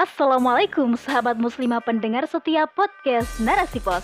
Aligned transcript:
Assalamualaikum 0.00 0.96
sahabat 0.96 1.36
muslimah 1.36 1.84
pendengar 1.84 2.24
setiap 2.24 2.72
podcast 2.72 3.36
Narasi 3.36 3.84
Pos. 3.84 4.00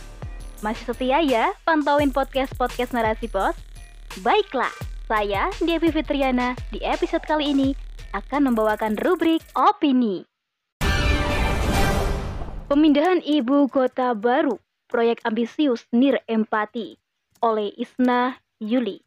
Masih 0.61 0.92
setia 0.92 1.25
ya 1.25 1.57
pantauin 1.65 2.13
podcast-podcast 2.13 2.92
Narasi 2.92 3.33
Pos? 3.33 3.57
Baiklah, 4.20 4.68
saya 5.09 5.49
Devi 5.56 5.88
Fitriana 5.88 6.52
di 6.68 6.84
episode 6.84 7.24
kali 7.24 7.56
ini 7.56 7.72
akan 8.12 8.52
membawakan 8.52 9.00
rubrik 9.00 9.40
Opini. 9.56 10.29
Pemindahan 12.68 13.24
Ibu 13.24 13.72
Kota 13.72 14.12
Baru, 14.12 14.60
proyek 14.92 15.24
ambisius 15.24 15.88
Nir 15.96 16.20
Empati 16.28 17.00
oleh 17.40 17.72
Isna 17.72 18.36
Yuli 18.60 19.05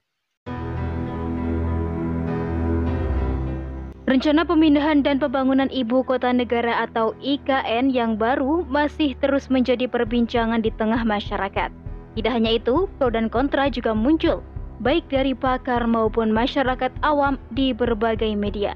Rencana 4.10 4.42
pemindahan 4.42 5.06
dan 5.06 5.22
pembangunan 5.22 5.70
ibu 5.70 6.02
kota 6.02 6.34
negara 6.34 6.82
atau 6.82 7.14
IKN 7.22 7.94
yang 7.94 8.18
baru 8.18 8.66
masih 8.66 9.14
terus 9.22 9.54
menjadi 9.54 9.86
perbincangan 9.86 10.66
di 10.66 10.74
tengah 10.82 11.06
masyarakat. 11.06 11.70
Tidak 12.18 12.34
hanya 12.34 12.58
itu, 12.58 12.90
pro 12.98 13.14
dan 13.14 13.30
kontra 13.30 13.70
juga 13.70 13.94
muncul, 13.94 14.42
baik 14.82 15.06
dari 15.14 15.38
pakar 15.38 15.86
maupun 15.86 16.34
masyarakat 16.34 16.90
awam 17.06 17.38
di 17.54 17.70
berbagai 17.70 18.34
media. 18.34 18.74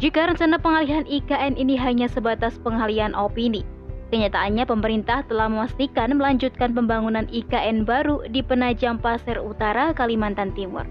Jika 0.00 0.32
rencana 0.32 0.56
pengalihan 0.56 1.04
IKN 1.04 1.60
ini 1.60 1.76
hanya 1.76 2.08
sebatas 2.08 2.56
pengalihan 2.64 3.12
opini, 3.12 3.68
kenyataannya 4.08 4.64
pemerintah 4.64 5.20
telah 5.28 5.52
memastikan 5.52 6.16
melanjutkan 6.16 6.72
pembangunan 6.72 7.28
IKN 7.28 7.84
baru 7.84 8.24
di 8.24 8.40
Penajam 8.40 8.96
Pasir 8.96 9.36
Utara, 9.36 9.92
Kalimantan 9.92 10.48
Timur. 10.56 10.88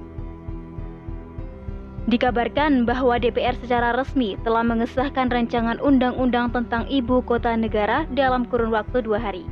Dikabarkan 2.10 2.90
bahwa 2.90 3.22
DPR 3.22 3.54
secara 3.62 3.94
resmi 3.94 4.34
telah 4.42 4.66
mengesahkan 4.66 5.30
rancangan 5.30 5.78
undang-undang 5.78 6.50
tentang 6.50 6.90
ibu 6.90 7.22
kota 7.22 7.54
negara 7.54 8.10
dalam 8.18 8.50
kurun 8.50 8.74
waktu 8.74 9.06
dua 9.06 9.22
hari. 9.22 9.46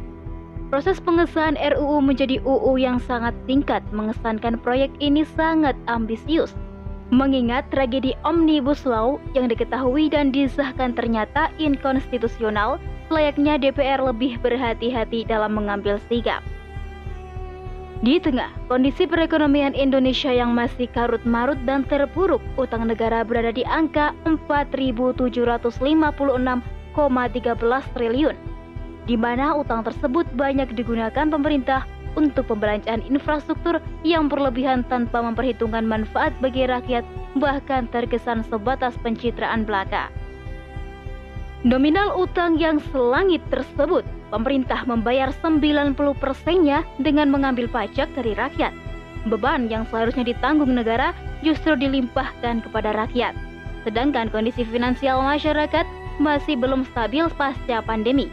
Proses 0.74 1.02
pengesahan 1.02 1.58
RUU 1.58 2.02
menjadi 2.02 2.42
UU 2.46 2.78
yang 2.82 2.98
sangat 3.02 3.34
singkat 3.46 3.82
mengesankan 3.94 4.58
proyek 4.62 4.90
ini 5.02 5.26
sangat 5.26 5.74
ambisius. 5.90 6.54
Mengingat 7.10 7.66
tragedi 7.74 8.14
Omnibus 8.22 8.86
Law 8.86 9.18
yang 9.34 9.50
diketahui 9.50 10.14
dan 10.14 10.30
disahkan 10.30 10.94
ternyata 10.94 11.50
inkonstitusional, 11.58 12.78
layaknya 13.10 13.58
DPR 13.58 13.98
lebih 13.98 14.38
berhati-hati 14.46 15.26
dalam 15.26 15.58
mengambil 15.58 15.98
sikap. 16.06 16.46
Di 18.00 18.16
tengah 18.16 18.48
kondisi 18.72 19.04
perekonomian 19.04 19.76
Indonesia 19.76 20.32
yang 20.32 20.56
masih 20.56 20.88
karut-marut 20.96 21.60
dan 21.68 21.84
terpuruk, 21.84 22.40
utang 22.56 22.88
negara 22.88 23.28
berada 23.28 23.52
di 23.52 23.68
angka 23.68 24.16
4.756,13 24.24 25.76
triliun, 27.92 28.36
di 29.04 29.16
mana 29.20 29.52
utang 29.52 29.84
tersebut 29.84 30.24
banyak 30.32 30.72
digunakan 30.80 31.28
pemerintah 31.28 31.84
untuk 32.16 32.48
pembelanjaan 32.48 33.04
infrastruktur 33.04 33.84
yang 34.08 34.32
berlebihan 34.32 34.88
tanpa 34.88 35.20
memperhitungkan 35.20 35.84
manfaat 35.84 36.32
bagi 36.40 36.72
rakyat, 36.72 37.04
bahkan 37.36 37.84
terkesan 37.92 38.48
sebatas 38.48 38.96
pencitraan 39.04 39.68
belaka. 39.68 40.08
Nominal 41.68 42.16
utang 42.16 42.56
yang 42.56 42.80
selangit 42.96 43.44
tersebut 43.52 44.08
pemerintah 44.30 44.86
membayar 44.86 45.34
90 45.34 45.98
persennya 46.18 46.86
dengan 47.02 47.30
mengambil 47.30 47.70
pajak 47.70 48.10
dari 48.14 48.34
rakyat. 48.38 48.72
Beban 49.28 49.68
yang 49.68 49.84
seharusnya 49.90 50.24
ditanggung 50.24 50.72
negara 50.72 51.12
justru 51.44 51.76
dilimpahkan 51.76 52.64
kepada 52.64 52.96
rakyat. 52.96 53.36
Sedangkan 53.84 54.32
kondisi 54.32 54.64
finansial 54.64 55.20
masyarakat 55.20 55.84
masih 56.20 56.56
belum 56.56 56.88
stabil 56.88 57.28
pasca 57.36 57.84
pandemi. 57.84 58.28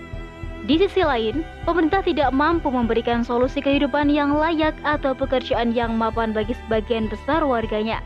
Di 0.67 0.83
sisi 0.83 1.07
lain, 1.07 1.47
pemerintah 1.63 2.03
tidak 2.03 2.35
mampu 2.35 2.67
memberikan 2.75 3.23
solusi 3.23 3.63
kehidupan 3.63 4.11
yang 4.11 4.35
layak 4.35 4.75
atau 4.83 5.15
pekerjaan 5.15 5.71
yang 5.71 5.95
mapan 5.95 6.35
bagi 6.35 6.59
sebagian 6.67 7.07
besar 7.07 7.47
warganya. 7.47 8.03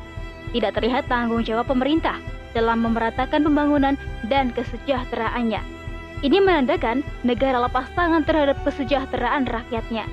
Tidak 0.53 0.77
terlihat 0.77 1.09
tanggung 1.09 1.41
jawab 1.41 1.73
pemerintah 1.73 2.21
dalam 2.53 2.84
memeratakan 2.84 3.47
pembangunan 3.47 3.97
dan 4.29 4.53
kesejahteraannya. 4.53 5.80
Ini 6.20 6.36
menandakan 6.36 7.00
negara 7.25 7.64
lepas 7.64 7.88
tangan 7.97 8.28
terhadap 8.28 8.60
kesejahteraan 8.69 9.48
rakyatnya. 9.48 10.04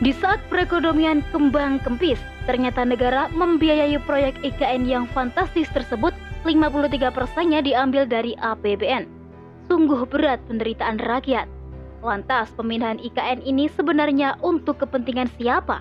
Di 0.00 0.10
saat 0.16 0.40
perekonomian 0.48 1.20
kembang 1.30 1.84
kempis, 1.84 2.16
ternyata 2.48 2.82
negara 2.82 3.28
membiayai 3.32 4.00
proyek 4.08 4.40
IKN 4.40 4.88
yang 4.88 5.04
fantastis 5.12 5.68
tersebut 5.70 6.16
53 6.48 7.12
persennya 7.12 7.60
diambil 7.60 8.08
dari 8.08 8.36
APBN. 8.40 9.04
Sungguh 9.68 10.04
berat 10.08 10.40
penderitaan 10.48 11.00
rakyat. 11.00 11.48
Lantas 12.04 12.52
pemindahan 12.52 13.00
IKN 13.00 13.44
ini 13.44 13.68
sebenarnya 13.72 14.36
untuk 14.44 14.80
kepentingan 14.80 15.32
siapa? 15.40 15.80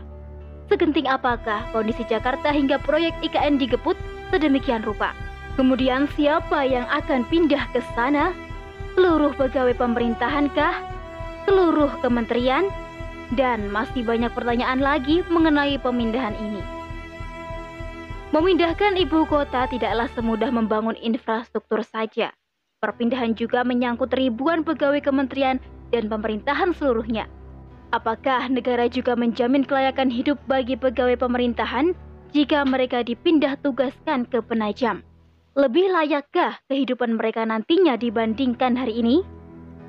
Segenting 0.71 1.07
apakah 1.07 1.67
kondisi 1.75 2.07
Jakarta 2.07 2.51
hingga 2.51 2.79
proyek 2.79 3.11
IKN 3.23 3.59
digeput 3.59 3.99
sedemikian 4.31 4.87
rupa? 4.87 5.11
Kemudian 5.59 6.07
siapa 6.15 6.63
yang 6.63 6.87
akan 6.87 7.27
pindah 7.27 7.67
ke 7.75 7.83
sana? 7.91 8.31
Seluruh 8.93 9.33
pegawai 9.37 9.73
pemerintahan 9.77 10.49
kah, 10.53 10.81
seluruh 11.45 11.89
kementerian, 11.99 12.69
dan 13.33 13.69
masih 13.73 14.05
banyak 14.05 14.29
pertanyaan 14.31 14.79
lagi 14.79 15.25
mengenai 15.27 15.81
pemindahan 15.81 16.37
ini. 16.37 16.61
Memindahkan 18.33 18.97
ibu 18.97 19.29
kota 19.29 19.69
tidaklah 19.69 20.09
semudah 20.17 20.49
membangun 20.49 20.97
infrastruktur 20.97 21.85
saja. 21.85 22.33
Perpindahan 22.81 23.37
juga 23.37 23.61
menyangkut 23.61 24.09
ribuan 24.17 24.65
pegawai 24.65 24.99
kementerian 25.05 25.61
dan 25.93 26.09
pemerintahan 26.09 26.73
seluruhnya. 26.73 27.29
Apakah 27.93 28.49
negara 28.49 28.89
juga 28.89 29.13
menjamin 29.13 29.61
kelayakan 29.61 30.09
hidup 30.09 30.41
bagi 30.49 30.73
pegawai 30.73 31.13
pemerintahan 31.13 31.93
jika 32.33 32.65
mereka 32.65 33.05
dipindah 33.05 33.53
tugaskan 33.61 34.25
ke 34.25 34.41
Penajam? 34.41 35.05
Lebih 35.53 35.93
layakkah 35.93 36.65
kehidupan 36.65 37.13
mereka 37.13 37.45
nantinya 37.45 37.93
dibandingkan 37.93 38.73
hari 38.73 39.05
ini? 39.05 39.21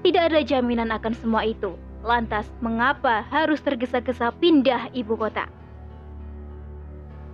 Tidak 0.04 0.28
ada 0.28 0.44
jaminan 0.44 0.92
akan 0.92 1.16
semua 1.16 1.40
itu. 1.48 1.72
Lantas, 2.04 2.44
mengapa 2.60 3.24
harus 3.32 3.64
tergesa-gesa 3.64 4.28
pindah 4.44 4.92
ibu 4.92 5.16
kota? 5.16 5.48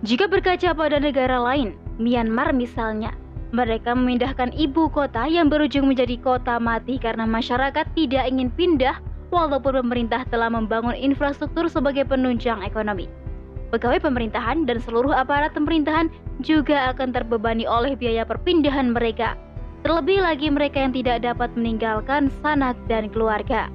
Jika 0.07 0.31
berkaca 0.31 0.71
pada 0.71 1.03
negara 1.03 1.43
lain, 1.43 1.75
Myanmar 1.99 2.55
misalnya, 2.55 3.11
mereka 3.51 3.91
memindahkan 3.91 4.55
ibu 4.55 4.87
kota 4.87 5.27
yang 5.27 5.51
berujung 5.51 5.91
menjadi 5.91 6.15
kota 6.23 6.55
mati 6.55 6.95
karena 7.03 7.27
masyarakat 7.27 7.83
tidak 7.99 8.31
ingin 8.31 8.47
pindah 8.55 8.95
walaupun 9.27 9.83
pemerintah 9.83 10.23
telah 10.31 10.47
membangun 10.47 10.95
infrastruktur 10.95 11.67
sebagai 11.67 12.07
penunjang 12.07 12.63
ekonomi. 12.63 13.11
Pegawai 13.71 14.03
pemerintahan 14.03 14.67
dan 14.67 14.83
seluruh 14.83 15.15
aparat 15.15 15.55
pemerintahan 15.55 16.11
juga 16.43 16.91
akan 16.91 17.15
terbebani 17.15 17.63
oleh 17.63 17.95
biaya 17.95 18.27
perpindahan 18.27 18.91
mereka. 18.91 19.39
Terlebih 19.87 20.21
lagi 20.21 20.51
mereka 20.51 20.83
yang 20.83 20.93
tidak 20.93 21.23
dapat 21.23 21.49
meninggalkan 21.55 22.27
sanak 22.43 22.75
dan 22.91 23.07
keluarga. 23.09 23.71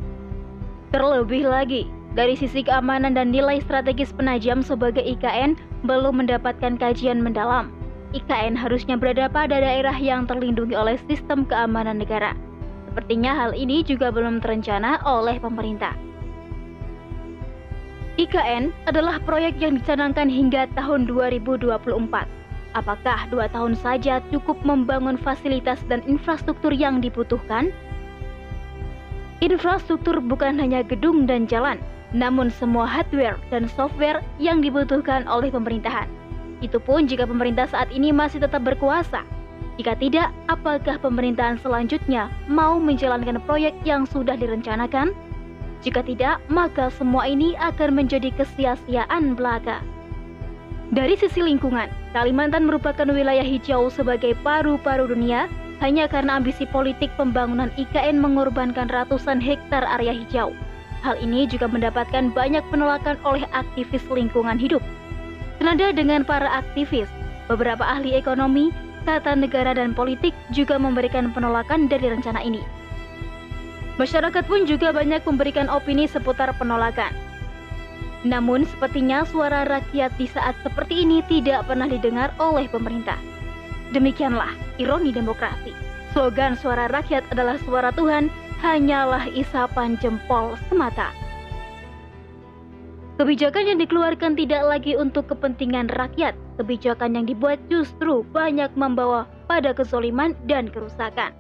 Terlebih 0.93 1.49
lagi, 1.49 1.89
dari 2.13 2.37
sisi 2.37 2.61
keamanan 2.61 3.17
dan 3.17 3.33
nilai 3.33 3.59
strategis 3.65 4.13
penajam 4.13 4.61
sebagai 4.61 5.03
IKN 5.03 5.57
belum 5.89 6.21
mendapatkan 6.21 6.77
kajian 6.77 7.25
mendalam. 7.25 7.73
IKN 8.15 8.55
harusnya 8.55 8.95
berada 9.01 9.27
pada 9.33 9.61
daerah 9.61 9.97
yang 9.97 10.29
terlindungi 10.29 10.77
oleh 10.77 11.01
sistem 11.09 11.43
keamanan 11.49 11.99
negara. 11.99 12.37
Sepertinya 12.93 13.37
hal 13.37 13.53
ini 13.53 13.85
juga 13.85 14.09
belum 14.09 14.41
terencana 14.41 15.01
oleh 15.05 15.37
pemerintah. 15.37 15.93
IKN 18.17 18.73
adalah 18.89 19.21
proyek 19.21 19.61
yang 19.61 19.77
dicanangkan 19.77 20.33
hingga 20.33 20.65
tahun 20.73 21.05
2024. 21.05 21.77
Apakah 22.73 23.29
dua 23.29 23.45
tahun 23.53 23.77
saja 23.77 24.25
cukup 24.33 24.57
membangun 24.65 25.21
fasilitas 25.21 25.85
dan 25.93 26.01
infrastruktur 26.09 26.73
yang 26.73 27.05
dibutuhkan? 27.05 27.69
Infrastruktur 29.45 30.17
bukan 30.25 30.57
hanya 30.57 30.81
gedung 30.81 31.29
dan 31.29 31.45
jalan, 31.45 31.77
namun 32.17 32.49
semua 32.49 32.89
hardware 32.89 33.37
dan 33.53 33.69
software 33.69 34.25
yang 34.41 34.65
dibutuhkan 34.65 35.29
oleh 35.29 35.53
pemerintahan. 35.53 36.09
Itu 36.65 36.81
pun 36.81 37.05
jika 37.05 37.29
pemerintah 37.29 37.69
saat 37.69 37.93
ini 37.93 38.17
masih 38.17 38.41
tetap 38.41 38.65
berkuasa. 38.65 39.29
Jika 39.77 39.93
tidak, 40.01 40.33
apakah 40.49 40.97
pemerintahan 40.97 41.61
selanjutnya 41.61 42.33
mau 42.49 42.81
menjalankan 42.81 43.45
proyek 43.45 43.77
yang 43.85 44.09
sudah 44.09 44.41
direncanakan? 44.41 45.13
Jika 45.87 46.03
tidak, 46.03 46.43
maka 46.51 46.91
semua 46.91 47.31
ini 47.31 47.55
akan 47.63 47.95
menjadi 47.95 48.35
kesia-siaan 48.35 49.39
belaka. 49.39 49.79
Dari 50.91 51.15
sisi 51.15 51.47
lingkungan, 51.47 51.87
Kalimantan 52.11 52.67
merupakan 52.67 53.07
wilayah 53.07 53.47
hijau 53.47 53.87
sebagai 53.87 54.35
paru-paru 54.43 55.07
dunia 55.07 55.47
hanya 55.85 56.11
karena 56.11 56.43
ambisi 56.43 56.67
politik 56.67 57.13
pembangunan 57.15 57.71
IKN 57.79 58.19
mengorbankan 58.19 58.91
ratusan 58.91 59.39
hektar 59.39 59.87
area 59.87 60.11
hijau. 60.11 60.51
Hal 61.07 61.21
ini 61.23 61.47
juga 61.47 61.71
mendapatkan 61.71 62.35
banyak 62.35 62.65
penolakan 62.73 63.15
oleh 63.23 63.47
aktivis 63.55 64.03
lingkungan 64.11 64.59
hidup. 64.59 64.83
Senada 65.63 65.95
dengan 65.95 66.27
para 66.27 66.49
aktivis, 66.51 67.07
beberapa 67.47 67.87
ahli 67.87 68.17
ekonomi 68.19 68.75
tata 69.07 69.39
negara 69.39 69.77
dan 69.77 69.95
politik 69.95 70.35
juga 70.51 70.81
memberikan 70.83 71.31
penolakan 71.31 71.87
dari 71.87 72.11
rencana 72.11 72.43
ini. 72.43 72.76
Masyarakat 73.97 74.45
pun 74.45 74.69
juga 74.69 74.93
banyak 74.93 75.25
memberikan 75.25 75.73
opini 75.73 76.05
seputar 76.05 76.53
penolakan. 76.61 77.13
Namun 78.29 78.69
sepertinya 78.69 79.25
suara 79.25 79.65
rakyat 79.65 80.13
di 80.21 80.29
saat 80.29 80.59
seperti 80.61 81.05
ini 81.07 81.25
tidak 81.31 81.65
pernah 81.65 81.89
didengar 81.89 82.35
oleh 82.37 82.69
pemerintah. 82.69 83.17
Demikianlah 83.95 84.53
ironi 84.77 85.15
demokrasi. 85.15 85.73
Slogan 86.13 86.59
suara 86.59 86.89
rakyat 86.91 87.25
adalah 87.33 87.57
suara 87.65 87.95
Tuhan, 87.95 88.29
hanyalah 88.61 89.31
isapan 89.33 89.97
jempol 90.01 90.57
semata. 90.69 91.13
Kebijakan 93.17 93.65
yang 93.73 93.79
dikeluarkan 93.81 94.37
tidak 94.37 94.61
lagi 94.69 94.93
untuk 94.93 95.33
kepentingan 95.33 95.89
rakyat. 95.97 96.37
Kebijakan 96.61 97.17
yang 97.17 97.25
dibuat 97.25 97.57
justru 97.73 98.21
banyak 98.29 98.69
membawa 98.77 99.25
pada 99.49 99.73
kezoliman 99.73 100.37
dan 100.45 100.69
kerusakan. 100.69 101.33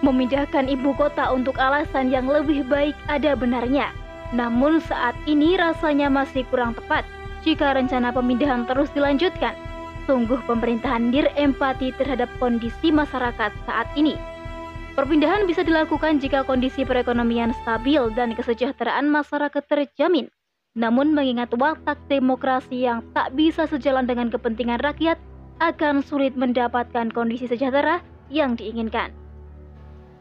Memindahkan 0.00 0.64
ibu 0.72 0.96
kota 0.96 1.28
untuk 1.28 1.60
alasan 1.60 2.08
yang 2.08 2.24
lebih 2.24 2.64
baik 2.64 2.96
ada 3.12 3.36
benarnya. 3.36 3.92
Namun 4.32 4.80
saat 4.80 5.12
ini 5.28 5.60
rasanya 5.60 6.08
masih 6.08 6.48
kurang 6.48 6.72
tepat 6.72 7.04
jika 7.44 7.76
rencana 7.76 8.08
pemindahan 8.08 8.64
terus 8.64 8.88
dilanjutkan. 8.96 9.52
Sungguh 10.08 10.40
pemerintahan 10.48 11.12
dir 11.12 11.28
empati 11.36 11.92
terhadap 12.00 12.32
kondisi 12.40 12.88
masyarakat 12.88 13.52
saat 13.68 13.88
ini. 13.94 14.16
Perpindahan 14.96 15.46
bisa 15.46 15.62
dilakukan 15.62 16.18
jika 16.18 16.42
kondisi 16.42 16.82
perekonomian 16.82 17.54
stabil 17.62 18.10
dan 18.16 18.34
kesejahteraan 18.34 19.06
masyarakat 19.06 19.62
terjamin. 19.68 20.32
Namun 20.74 21.12
mengingat 21.14 21.52
watak 21.54 21.98
demokrasi 22.06 22.88
yang 22.88 23.04
tak 23.12 23.34
bisa 23.34 23.66
sejalan 23.66 24.06
dengan 24.06 24.30
kepentingan 24.30 24.82
rakyat, 24.82 25.18
akan 25.60 26.00
sulit 26.00 26.34
mendapatkan 26.34 27.12
kondisi 27.12 27.44
sejahtera 27.44 28.00
yang 28.32 28.56
diinginkan. 28.56 29.12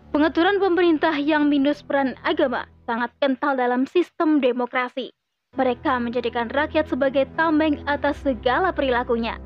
Pengaturan 0.09 0.57
pemerintah 0.57 1.13
yang 1.21 1.53
minus 1.53 1.85
peran 1.85 2.17
agama 2.25 2.65
sangat 2.89 3.13
kental 3.21 3.53
dalam 3.53 3.85
sistem 3.85 4.41
demokrasi. 4.41 5.13
Mereka 5.53 6.01
menjadikan 6.01 6.49
rakyat 6.49 6.89
sebagai 6.89 7.29
tameng 7.37 7.77
atas 7.85 8.17
segala 8.25 8.73
perilakunya. 8.73 9.37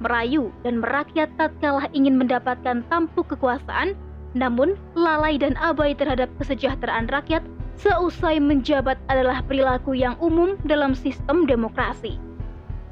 Merayu 0.00 0.48
dan 0.64 0.80
merakyat 0.80 1.28
tatkala 1.36 1.92
ingin 1.92 2.16
mendapatkan 2.16 2.80
tampuk 2.88 3.28
kekuasaan, 3.28 3.92
namun 4.32 4.80
lalai 4.96 5.36
dan 5.36 5.52
abai 5.60 5.92
terhadap 5.92 6.32
kesejahteraan 6.40 7.12
rakyat 7.12 7.44
seusai 7.76 8.40
menjabat 8.40 8.96
adalah 9.12 9.44
perilaku 9.44 9.92
yang 9.92 10.16
umum 10.24 10.56
dalam 10.64 10.96
sistem 10.96 11.44
demokrasi. 11.44 12.16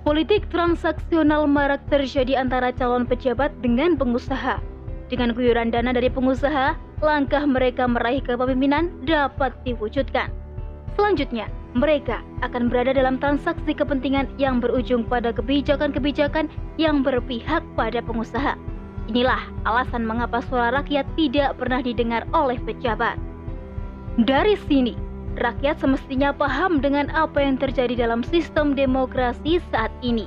Politik 0.04 0.44
transaksional 0.52 1.48
marak 1.48 1.80
terjadi 1.88 2.36
antara 2.36 2.68
calon 2.68 3.08
pejabat 3.08 3.48
dengan 3.64 3.96
pengusaha. 3.96 4.73
Dengan 5.14 5.30
guyuran 5.30 5.70
dana 5.70 5.94
dari 5.94 6.10
pengusaha, 6.10 6.74
langkah 6.98 7.46
mereka 7.46 7.86
meraih 7.86 8.18
kepemimpinan 8.18 8.90
dapat 9.06 9.54
diwujudkan. 9.62 10.26
Selanjutnya, 10.98 11.46
mereka 11.78 12.18
akan 12.42 12.66
berada 12.66 12.90
dalam 12.90 13.22
transaksi 13.22 13.78
kepentingan 13.78 14.26
yang 14.42 14.58
berujung 14.58 15.06
pada 15.06 15.30
kebijakan-kebijakan 15.30 16.50
yang 16.82 17.06
berpihak 17.06 17.62
pada 17.78 18.02
pengusaha. 18.02 18.58
Inilah 19.06 19.38
alasan 19.62 20.02
mengapa 20.02 20.42
suara 20.50 20.82
rakyat 20.82 21.06
tidak 21.14 21.62
pernah 21.62 21.78
didengar 21.78 22.26
oleh 22.34 22.58
pejabat. 22.66 23.14
Dari 24.18 24.58
sini, 24.66 24.98
rakyat 25.38 25.78
semestinya 25.78 26.34
paham 26.34 26.82
dengan 26.82 27.06
apa 27.14 27.38
yang 27.38 27.54
terjadi 27.54 27.94
dalam 28.02 28.26
sistem 28.26 28.74
demokrasi 28.74 29.62
saat 29.70 29.94
ini. 30.02 30.26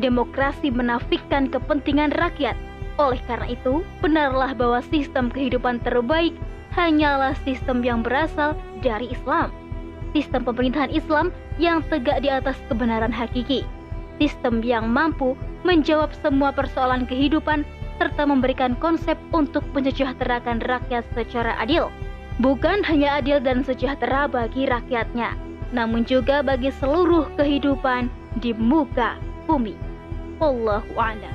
Demokrasi 0.00 0.72
menafikan 0.72 1.52
kepentingan 1.52 2.16
rakyat. 2.16 2.56
Oleh 2.98 3.22
karena 3.30 3.46
itu, 3.46 3.86
benarlah 4.02 4.52
bahwa 4.58 4.82
sistem 4.90 5.30
kehidupan 5.30 5.78
terbaik 5.86 6.34
hanyalah 6.74 7.38
sistem 7.46 7.80
yang 7.86 8.02
berasal 8.02 8.58
dari 8.82 9.08
Islam. 9.14 9.54
Sistem 10.12 10.42
pemerintahan 10.42 10.90
Islam 10.90 11.30
yang 11.62 11.82
tegak 11.86 12.26
di 12.26 12.30
atas 12.30 12.58
kebenaran 12.66 13.14
hakiki. 13.14 13.62
Sistem 14.18 14.60
yang 14.66 14.90
mampu 14.90 15.38
menjawab 15.62 16.10
semua 16.18 16.50
persoalan 16.50 17.06
kehidupan 17.06 17.62
serta 18.02 18.26
memberikan 18.26 18.74
konsep 18.82 19.14
untuk 19.30 19.62
mensejahterakan 19.74 20.58
rakyat 20.66 21.06
secara 21.14 21.54
adil 21.62 21.90
bukan 22.38 22.86
hanya 22.86 23.18
adil 23.18 23.42
dan 23.42 23.66
sejahtera 23.66 24.30
bagi 24.30 24.66
rakyatnya, 24.66 25.34
namun 25.74 26.06
juga 26.06 26.40
bagi 26.40 26.70
seluruh 26.70 27.26
kehidupan 27.34 28.06
di 28.38 28.54
muka 28.54 29.18
bumi. 29.50 29.74
Allahu 30.38 30.94
a'lam. 30.94 31.34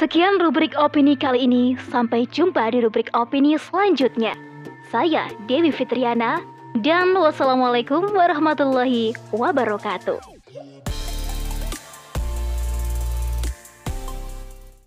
Sekian 0.00 0.40
rubrik 0.40 0.72
opini 0.80 1.12
kali 1.12 1.44
ini. 1.44 1.76
Sampai 1.92 2.24
jumpa 2.24 2.72
di 2.72 2.80
rubrik 2.80 3.12
opini 3.12 3.60
selanjutnya. 3.60 4.32
Saya 4.88 5.28
Dewi 5.44 5.70
Fitriana 5.70 6.40
dan 6.80 7.12
wassalamualaikum 7.12 8.10
warahmatullahi 8.10 9.12
wabarakatuh. 9.30 10.39